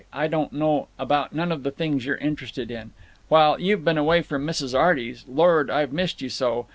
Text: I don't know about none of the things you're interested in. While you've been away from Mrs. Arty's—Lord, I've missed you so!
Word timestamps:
I 0.11 0.25
don't 0.27 0.51
know 0.51 0.87
about 0.97 1.31
none 1.31 1.51
of 1.51 1.61
the 1.61 1.69
things 1.69 2.07
you're 2.07 2.15
interested 2.17 2.71
in. 2.71 2.89
While 3.29 3.59
you've 3.61 3.85
been 3.85 3.99
away 3.99 4.23
from 4.23 4.47
Mrs. 4.47 4.73
Arty's—Lord, 4.73 5.69
I've 5.69 5.93
missed 5.93 6.23
you 6.23 6.29
so! 6.29 6.65